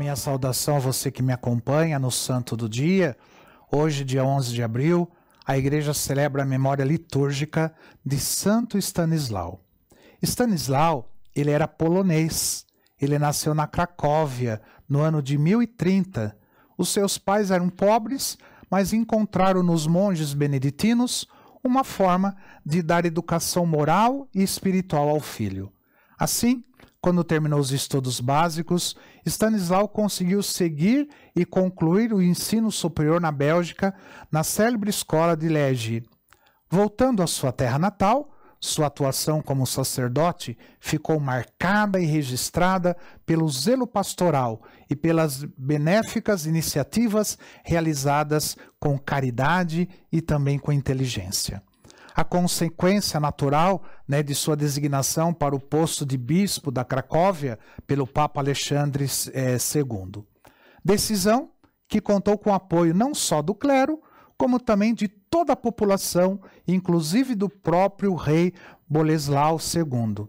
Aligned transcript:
Minha 0.00 0.16
saudação 0.16 0.76
a 0.76 0.78
você 0.78 1.10
que 1.10 1.22
me 1.22 1.30
acompanha 1.30 1.98
no 1.98 2.10
Santo 2.10 2.56
do 2.56 2.70
Dia. 2.70 3.14
Hoje, 3.70 4.02
dia 4.02 4.24
11 4.24 4.54
de 4.54 4.62
abril, 4.62 5.06
a 5.44 5.58
igreja 5.58 5.92
celebra 5.92 6.42
a 6.42 6.46
memória 6.46 6.82
litúrgica 6.82 7.70
de 8.02 8.18
Santo 8.18 8.78
Stanislau. 8.78 9.62
Stanislau, 10.22 11.12
ele 11.36 11.50
era 11.50 11.68
polonês. 11.68 12.64
Ele 12.98 13.18
nasceu 13.18 13.54
na 13.54 13.66
Cracóvia 13.66 14.62
no 14.88 15.00
ano 15.00 15.20
de 15.20 15.36
1030. 15.36 16.34
Os 16.78 16.88
seus 16.88 17.18
pais 17.18 17.50
eram 17.50 17.68
pobres, 17.68 18.38
mas 18.70 18.94
encontraram 18.94 19.62
nos 19.62 19.86
monges 19.86 20.32
beneditinos 20.32 21.28
uma 21.62 21.84
forma 21.84 22.34
de 22.64 22.80
dar 22.80 23.04
educação 23.04 23.66
moral 23.66 24.26
e 24.34 24.42
espiritual 24.42 25.10
ao 25.10 25.20
filho. 25.20 25.70
Assim, 26.18 26.64
quando 27.00 27.24
terminou 27.24 27.58
os 27.58 27.72
estudos 27.72 28.20
básicos, 28.20 28.94
Stanislau 29.24 29.88
conseguiu 29.88 30.42
seguir 30.42 31.08
e 31.34 31.46
concluir 31.46 32.12
o 32.12 32.22
ensino 32.22 32.70
superior 32.70 33.20
na 33.20 33.32
Bélgica, 33.32 33.94
na 34.30 34.44
célebre 34.44 34.90
escola 34.90 35.36
de 35.36 35.48
Liege. 35.48 36.02
Voltando 36.68 37.22
à 37.22 37.26
sua 37.26 37.52
terra 37.52 37.78
natal, 37.78 38.30
sua 38.60 38.88
atuação 38.88 39.40
como 39.40 39.66
sacerdote 39.66 40.58
ficou 40.78 41.18
marcada 41.18 41.98
e 41.98 42.04
registrada 42.04 42.94
pelo 43.24 43.48
zelo 43.48 43.86
pastoral 43.86 44.60
e 44.88 44.94
pelas 44.94 45.42
benéficas 45.56 46.44
iniciativas 46.44 47.38
realizadas 47.64 48.58
com 48.78 48.98
caridade 48.98 49.88
e 50.12 50.20
também 50.20 50.58
com 50.58 50.70
inteligência 50.70 51.62
a 52.14 52.24
consequência 52.24 53.20
natural 53.20 53.82
né, 54.06 54.22
de 54.22 54.34
sua 54.34 54.56
designação 54.56 55.32
para 55.32 55.54
o 55.54 55.60
posto 55.60 56.04
de 56.04 56.16
bispo 56.16 56.70
da 56.70 56.84
Cracóvia 56.84 57.58
pelo 57.86 58.06
Papa 58.06 58.40
Alexandre 58.40 59.06
é, 59.32 59.56
II. 59.56 60.24
Decisão 60.84 61.50
que 61.88 62.00
contou 62.00 62.38
com 62.38 62.54
apoio 62.54 62.94
não 62.94 63.12
só 63.12 63.42
do 63.42 63.54
clero, 63.54 64.00
como 64.38 64.60
também 64.60 64.94
de 64.94 65.08
toda 65.08 65.52
a 65.52 65.56
população, 65.56 66.40
inclusive 66.66 67.34
do 67.34 67.48
próprio 67.48 68.14
rei 68.14 68.54
Boleslau 68.88 69.58
II. 69.58 70.28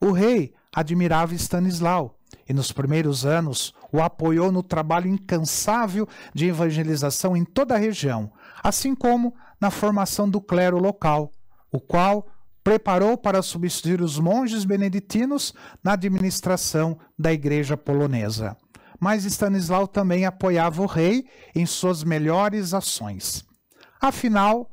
O 0.00 0.12
rei 0.12 0.54
admirava 0.74 1.34
Stanislau 1.34 2.18
e, 2.48 2.52
nos 2.52 2.72
primeiros 2.72 3.26
anos, 3.26 3.74
o 3.92 4.00
apoiou 4.00 4.50
no 4.50 4.62
trabalho 4.62 5.08
incansável 5.08 6.08
de 6.34 6.46
evangelização 6.46 7.36
em 7.36 7.44
toda 7.44 7.74
a 7.74 7.78
região, 7.78 8.32
assim 8.62 8.94
como 8.94 9.34
na 9.60 9.70
formação 9.70 10.28
do 10.28 10.40
clero 10.40 10.78
local, 10.78 11.30
o 11.70 11.78
qual 11.78 12.26
preparou 12.64 13.18
para 13.18 13.42
substituir 13.42 14.00
os 14.00 14.18
monges 14.18 14.64
beneditinos 14.64 15.52
na 15.82 15.92
administração 15.92 16.98
da 17.18 17.32
igreja 17.32 17.76
polonesa. 17.76 18.56
Mas 18.98 19.24
Stanislau 19.24 19.86
também 19.88 20.24
apoiava 20.24 20.80
o 20.80 20.86
rei 20.86 21.26
em 21.54 21.66
suas 21.66 22.04
melhores 22.04 22.72
ações. 22.72 23.44
Afinal, 24.00 24.70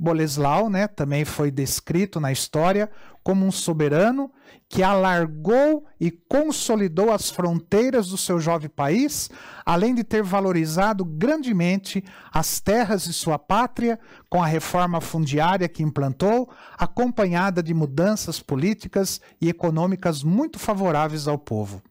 Boleslau 0.00 0.70
né, 0.70 0.86
também 0.86 1.24
foi 1.24 1.50
descrito 1.50 2.20
na 2.20 2.30
história 2.30 2.88
como 3.20 3.44
um 3.44 3.50
soberano 3.50 4.30
que 4.68 4.80
alargou 4.80 5.84
e 5.98 6.08
consolidou 6.10 7.10
as 7.10 7.28
fronteiras 7.30 8.06
do 8.06 8.16
seu 8.16 8.38
jovem 8.38 8.70
país, 8.70 9.28
além 9.66 9.96
de 9.96 10.04
ter 10.04 10.22
valorizado 10.22 11.04
grandemente 11.04 12.04
as 12.32 12.60
terras 12.60 13.04
de 13.04 13.12
sua 13.12 13.40
pátria 13.40 13.98
com 14.30 14.40
a 14.40 14.46
reforma 14.46 15.00
fundiária 15.00 15.68
que 15.68 15.82
implantou, 15.82 16.48
acompanhada 16.78 17.60
de 17.60 17.74
mudanças 17.74 18.38
políticas 18.40 19.20
e 19.40 19.48
econômicas 19.48 20.22
muito 20.22 20.60
favoráveis 20.60 21.26
ao 21.26 21.38
povo. 21.38 21.82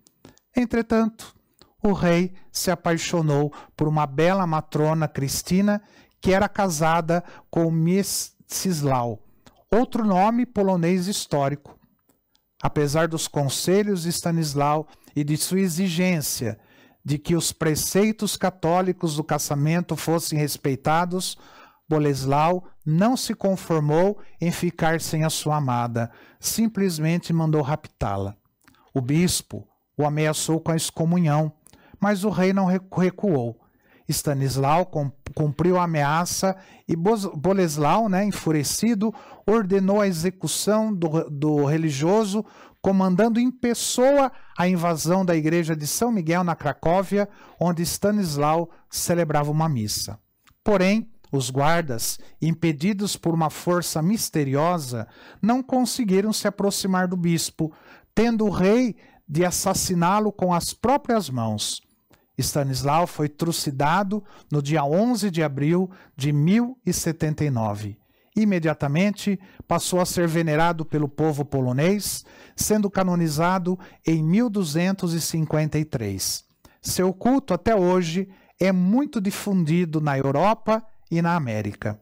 Entretanto, 0.55 1.35
o 1.83 1.91
rei 1.91 2.33
se 2.51 2.71
apaixonou 2.71 3.51
por 3.75 3.87
uma 3.87 4.07
bela 4.07 4.47
matrona 4.47 5.09
Cristina 5.09 5.81
que 6.21 6.33
era 6.33 6.49
casada 6.49 7.23
com 7.49 7.69
Mieczyslau, 7.71 9.23
outro 9.71 10.05
nome 10.05 10.45
polonês 10.45 11.07
histórico. 11.07 11.77
Apesar 12.61 13.07
dos 13.07 13.27
conselhos 13.27 14.03
de 14.03 14.09
Stanislau 14.09 14.87
e 15.15 15.23
de 15.23 15.37
sua 15.37 15.59
exigência 15.59 16.59
de 17.05 17.17
que 17.17 17.35
os 17.35 17.53
preceitos 17.53 18.35
católicos 18.35 19.15
do 19.15 19.23
casamento 19.23 19.95
fossem 19.95 20.37
respeitados, 20.37 21.37
Boleslau 21.87 22.65
não 22.85 23.15
se 23.15 23.33
conformou 23.33 24.19
em 24.41 24.51
ficar 24.51 24.99
sem 24.99 25.23
a 25.23 25.29
sua 25.29 25.57
amada, 25.57 26.11
simplesmente 26.39 27.31
mandou 27.31 27.61
raptá-la. 27.61 28.35
O 28.93 28.99
bispo 28.99 29.67
o 29.97 30.05
ameaçou 30.05 30.59
com 30.59 30.71
a 30.71 30.75
excomunhão, 30.75 31.51
mas 31.99 32.23
o 32.23 32.29
rei 32.29 32.51
não 32.53 32.65
recuou. 32.65 33.59
Stanislau 34.07 34.89
cumpriu 35.33 35.77
a 35.77 35.83
ameaça 35.83 36.55
e 36.87 36.95
Boleslau, 36.95 38.07
né, 38.07 38.23
enfurecido, 38.25 39.13
ordenou 39.45 40.01
a 40.01 40.07
execução 40.07 40.93
do, 40.93 41.29
do 41.29 41.65
religioso, 41.65 42.45
comandando 42.81 43.39
em 43.39 43.51
pessoa 43.51 44.31
a 44.57 44.67
invasão 44.67 45.25
da 45.25 45.35
igreja 45.35 45.75
de 45.75 45.85
São 45.85 46.11
Miguel 46.11 46.43
na 46.43 46.55
Cracóvia, 46.55 47.27
onde 47.59 47.83
Stanislau 47.83 48.69
celebrava 48.89 49.51
uma 49.51 49.67
missa. 49.67 50.17
Porém, 50.63 51.09
os 51.31 51.49
guardas, 51.49 52.17
impedidos 52.41 53.17
por 53.17 53.33
uma 53.33 53.49
força 53.49 54.01
misteriosa, 54.01 55.07
não 55.41 55.61
conseguiram 55.61 56.31
se 56.31 56.47
aproximar 56.47 57.07
do 57.07 57.17
bispo, 57.17 57.73
tendo 58.15 58.45
o 58.45 58.49
rei 58.49 58.95
de 59.27 59.43
assassiná-lo 59.43 60.31
com 60.31 60.53
as 60.53 60.73
próprias 60.73 61.29
mãos. 61.29 61.81
Stanislau 62.37 63.07
foi 63.07 63.27
trucidado 63.27 64.23
no 64.51 64.61
dia 64.61 64.83
11 64.83 65.31
de 65.31 65.41
abril 65.41 65.89
de 66.15 66.31
1079. 66.31 67.97
Imediatamente 68.35 69.39
passou 69.67 69.99
a 69.99 70.05
ser 70.05 70.27
venerado 70.27 70.85
pelo 70.85 71.09
povo 71.09 71.43
polonês, 71.43 72.23
sendo 72.55 72.87
canonizado 72.89 73.79
em 74.05 74.23
1253. 74.23 76.45
Seu 76.79 77.11
culto 77.11 77.55
até 77.55 77.75
hoje 77.75 78.29
é 78.59 78.71
muito 78.71 79.19
difundido 79.19 79.99
na 79.99 80.15
Europa 80.17 80.83
e 81.09 81.21
na 81.21 81.35
América. 81.35 81.99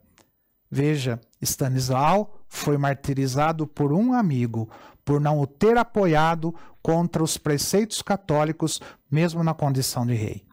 Veja, 0.69 1.22
Stanislau 1.41 2.41
foi 2.50 2.78
martirizado 2.78 3.66
por 3.66 3.94
um 3.94 4.13
amigo 4.13 4.69
por 5.06 5.22
não 5.22 5.40
o 5.40 5.47
ter 5.47 5.78
apoiado 5.78 6.53
contra 6.85 7.23
os 7.23 7.35
preceitos 7.35 8.03
católicos, 8.03 8.79
mesmo 9.09 9.44
na 9.44 9.56
condição 9.56 10.06
de 10.06 10.13
rei. 10.13 10.46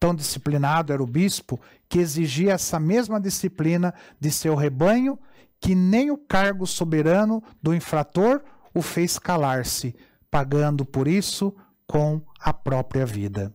Tão 0.00 0.12
disciplinado 0.12 0.92
era 0.92 1.00
o 1.00 1.06
bispo 1.06 1.60
que 1.88 2.00
exigia 2.00 2.54
essa 2.54 2.80
mesma 2.80 3.20
disciplina 3.20 3.94
de 4.18 4.32
seu 4.32 4.56
rebanho, 4.56 5.16
que 5.60 5.76
nem 5.76 6.10
o 6.10 6.18
cargo 6.18 6.66
soberano 6.66 7.40
do 7.62 7.72
infrator 7.72 8.42
o 8.74 8.82
fez 8.82 9.16
calar-se, 9.16 9.94
pagando 10.28 10.84
por 10.84 11.06
isso 11.06 11.54
com 11.86 12.20
a 12.40 12.52
própria 12.52 13.06
vida. 13.06 13.54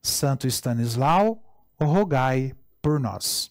Santo 0.00 0.46
Stanislau, 0.46 1.42
rogai 1.78 2.54
por 2.80 2.98
nós. 2.98 3.50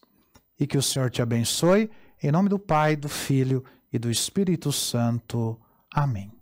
E 0.60 0.66
que 0.66 0.80
o 0.80 0.82
Senhor 0.82 1.12
te 1.12 1.22
abençoe, 1.22 1.92
em 2.24 2.32
nome 2.32 2.50
do 2.50 2.58
Pai, 2.58 2.96
do 2.96 3.08
Filho 3.08 3.64
e 3.94 4.00
do 4.00 4.10
Espírito 4.10 4.72
Santo. 4.72 5.62
Amém. 5.94 6.35